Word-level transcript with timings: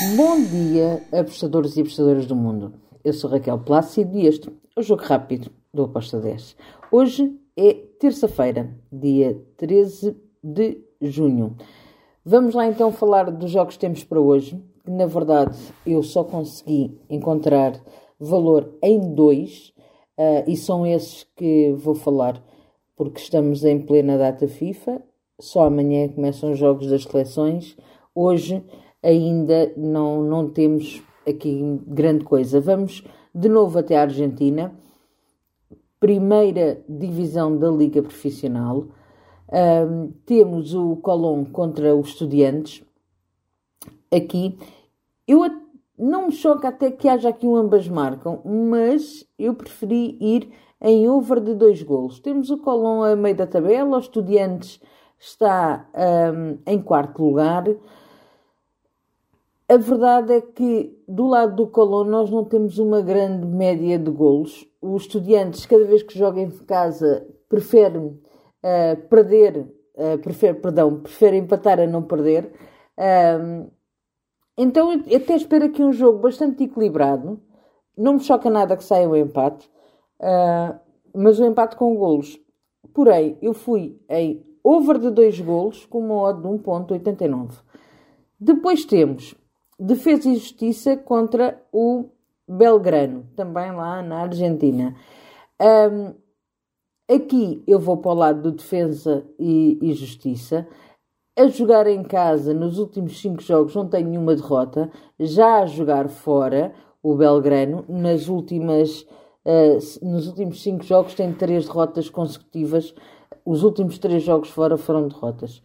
Bom 0.00 0.40
dia, 0.44 1.02
apostadores 1.10 1.76
e 1.76 1.80
apostadoras 1.80 2.24
do 2.24 2.36
mundo. 2.36 2.72
Eu 3.02 3.12
sou 3.12 3.28
Raquel 3.28 3.58
Plácido 3.58 4.16
e 4.16 4.28
este 4.28 4.48
é 4.48 4.80
o 4.80 4.82
Jogo 4.82 5.02
Rápido 5.02 5.50
do 5.74 5.82
Aposta 5.82 6.20
10. 6.20 6.56
Hoje 6.92 7.36
é 7.56 7.74
terça-feira, 7.98 8.70
dia 8.92 9.42
13 9.56 10.16
de 10.40 10.84
junho. 11.02 11.56
Vamos 12.24 12.54
lá 12.54 12.68
então 12.68 12.92
falar 12.92 13.28
dos 13.28 13.50
jogos 13.50 13.74
que 13.74 13.80
temos 13.80 14.04
para 14.04 14.20
hoje. 14.20 14.62
Na 14.86 15.06
verdade, 15.06 15.58
eu 15.84 16.00
só 16.04 16.22
consegui 16.22 16.96
encontrar 17.10 17.72
valor 18.20 18.72
em 18.80 19.00
dois 19.14 19.72
uh, 20.16 20.44
e 20.46 20.56
são 20.56 20.86
esses 20.86 21.26
que 21.34 21.72
vou 21.72 21.96
falar 21.96 22.40
porque 22.94 23.18
estamos 23.20 23.64
em 23.64 23.80
plena 23.80 24.16
data 24.16 24.46
FIFA. 24.46 25.02
Só 25.40 25.64
amanhã 25.64 26.06
começam 26.06 26.52
os 26.52 26.58
jogos 26.58 26.86
das 26.86 27.02
seleções. 27.02 27.76
Hoje 28.14 28.62
ainda 29.02 29.72
não, 29.76 30.22
não 30.22 30.48
temos 30.48 31.02
aqui 31.26 31.80
grande 31.86 32.24
coisa. 32.24 32.60
Vamos 32.60 33.04
de 33.34 33.48
novo 33.48 33.78
até 33.78 33.96
a 33.96 34.02
Argentina, 34.02 34.72
primeira 36.00 36.82
divisão 36.88 37.56
da 37.56 37.70
Liga 37.70 38.02
Profissional. 38.02 38.86
Um, 39.50 40.12
temos 40.26 40.74
o 40.74 40.96
Colón 40.96 41.44
contra 41.44 41.94
os 41.94 42.08
Estudiantes. 42.08 42.84
Aqui, 44.12 44.58
eu 45.26 45.40
não 45.98 46.26
me 46.26 46.32
choca 46.32 46.68
até 46.68 46.90
que 46.90 47.08
haja 47.08 47.28
aqui 47.28 47.46
um 47.46 47.56
ambas 47.56 47.88
marcam, 47.88 48.40
mas 48.44 49.26
eu 49.38 49.54
preferi 49.54 50.16
ir 50.20 50.50
em 50.80 51.08
over 51.08 51.40
de 51.40 51.54
dois 51.54 51.82
golos. 51.82 52.20
Temos 52.20 52.50
o 52.50 52.58
Colón 52.58 53.02
a 53.02 53.16
meio 53.16 53.36
da 53.36 53.46
tabela, 53.46 53.98
os 53.98 54.04
Estudiantes 54.04 54.80
está 55.18 55.88
um, 55.94 56.58
em 56.66 56.80
quarto 56.80 57.22
lugar. 57.22 57.64
A 59.70 59.76
verdade 59.76 60.32
é 60.32 60.40
que 60.40 60.98
do 61.06 61.26
lado 61.26 61.54
do 61.54 61.66
Colón 61.66 62.04
nós 62.04 62.30
não 62.30 62.42
temos 62.42 62.78
uma 62.78 63.02
grande 63.02 63.46
média 63.46 63.98
de 63.98 64.10
golos. 64.10 64.66
Os 64.80 65.02
estudantes, 65.02 65.66
cada 65.66 65.84
vez 65.84 66.02
que 66.02 66.18
jogam 66.18 66.44
em 66.44 66.50
casa, 66.50 67.28
preferem 67.50 68.06
uh, 68.06 69.08
perder, 69.10 69.70
uh, 69.94 70.18
prefere, 70.22 70.58
perdão, 70.58 71.00
preferem 71.00 71.40
empatar 71.40 71.78
a 71.80 71.86
não 71.86 72.02
perder. 72.02 72.50
Uh, 72.96 73.70
então 74.56 74.90
eu 74.90 75.16
até 75.16 75.36
espero 75.36 75.66
aqui 75.66 75.82
um 75.82 75.92
jogo 75.92 76.18
bastante 76.20 76.64
equilibrado. 76.64 77.38
Não 77.94 78.14
me 78.14 78.20
choca 78.20 78.48
nada 78.48 78.74
que 78.74 78.84
saia 78.84 79.06
o 79.06 79.12
um 79.12 79.16
empate, 79.16 79.70
uh, 80.18 80.80
mas 81.14 81.38
o 81.38 81.42
um 81.42 81.46
empate 81.46 81.76
com 81.76 81.94
golos. 81.94 82.40
Porém, 82.94 83.36
eu 83.42 83.52
fui 83.52 84.00
em 84.08 84.42
over 84.64 84.98
de 84.98 85.10
2 85.10 85.40
golos 85.40 85.84
com 85.84 85.98
uma 85.98 86.22
odd 86.22 86.40
de 86.40 86.48
1.89. 86.48 87.60
Depois 88.40 88.86
temos 88.86 89.36
Defesa 89.78 90.28
e 90.28 90.34
Justiça 90.34 90.96
contra 90.96 91.62
o 91.72 92.06
Belgrano, 92.48 93.26
também 93.36 93.70
lá 93.70 94.02
na 94.02 94.22
Argentina. 94.22 94.96
Um, 95.60 96.14
aqui 97.14 97.62
eu 97.66 97.78
vou 97.78 97.98
para 97.98 98.10
o 98.10 98.14
lado 98.14 98.42
do 98.42 98.52
Defesa 98.52 99.24
e, 99.38 99.78
e, 99.80 99.92
Justiça. 99.92 100.66
A 101.38 101.46
jogar 101.46 101.86
em 101.86 102.02
casa, 102.02 102.52
nos 102.52 102.78
últimos 102.78 103.20
cinco 103.20 103.40
jogos, 103.40 103.74
não 103.76 103.86
tem 103.86 104.02
nenhuma 104.02 104.34
derrota. 104.34 104.90
Já 105.20 105.60
a 105.60 105.66
jogar 105.66 106.08
fora, 106.08 106.74
o 107.00 107.14
Belgrano, 107.14 107.84
nas 107.88 108.26
últimas, 108.26 109.02
uh, 109.44 109.78
nos 110.02 110.26
últimos 110.26 110.60
cinco 110.60 110.82
jogos, 110.82 111.14
tem 111.14 111.32
três 111.32 111.66
derrotas 111.66 112.10
consecutivas. 112.10 112.92
Os 113.44 113.62
últimos 113.62 113.98
três 113.98 114.24
jogos 114.24 114.50
fora 114.50 114.76
foram 114.76 115.06
derrotas. 115.06 115.62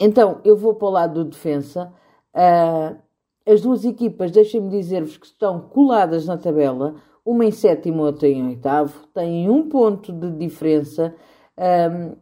Então, 0.00 0.40
eu 0.44 0.56
vou 0.56 0.74
para 0.74 0.88
o 0.88 0.90
lado 0.90 1.24
do 1.24 1.30
defesa. 1.30 1.92
Uh, 2.34 2.96
as 3.46 3.62
duas 3.62 3.84
equipas, 3.84 4.30
deixem-me 4.30 4.68
dizer-vos 4.68 5.16
que 5.16 5.26
estão 5.26 5.60
coladas 5.60 6.26
na 6.26 6.36
tabela, 6.36 6.96
uma 7.24 7.44
em 7.44 7.50
sétimo, 7.50 8.02
outra 8.02 8.28
em 8.28 8.46
oitavo, 8.46 9.06
têm 9.08 9.48
um 9.48 9.68
ponto 9.68 10.12
de 10.12 10.30
diferença, 10.32 11.14
um, 11.58 12.16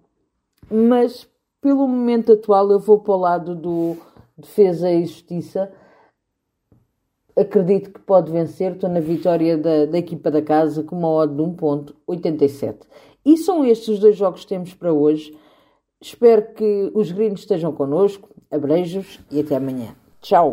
mas 0.71 1.29
pelo 1.61 1.89
momento 1.89 2.33
atual 2.33 2.71
eu 2.71 2.79
vou 2.79 3.01
para 3.01 3.15
o 3.15 3.19
lado 3.19 3.55
do 3.55 3.97
Defesa 4.39 4.91
e 4.91 5.05
Justiça. 5.05 5.73
Acredito 7.37 7.93
que 7.93 8.01
pode 8.01 8.31
vencer, 8.31 8.73
estou 8.73 8.89
na 8.89 9.01
vitória 9.01 9.59
da, 9.59 9.87
da 9.87 9.99
equipa 9.99 10.31
da 10.31 10.41
casa 10.41 10.83
com 10.83 10.97
uma 10.97 11.11
odd 11.11 11.35
de 11.35 11.43
1.87. 11.43 12.79
E 13.25 13.37
são 13.37 13.65
estes 13.65 13.89
os 13.89 13.99
dois 13.99 14.17
jogos 14.17 14.43
que 14.43 14.49
temos 14.49 14.75
para 14.75 14.93
hoje. 14.93 15.37
Espero 16.01 16.55
que 16.55 16.91
os 16.95 17.11
gringos 17.11 17.41
estejam 17.41 17.73
connosco. 17.73 18.29
Abreijos 18.51 19.21
e 19.31 19.41
até 19.41 19.57
amanhã. 19.57 19.97
Tchau! 20.21 20.53